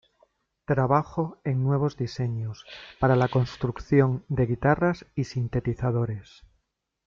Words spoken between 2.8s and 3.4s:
para la